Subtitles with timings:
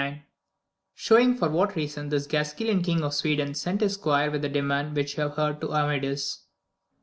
[0.95, 4.95] —Showing for what reason this Gktsqoilan King of Sweden sent his squire with the demand
[4.95, 6.39] which you haTd heard to Amadis.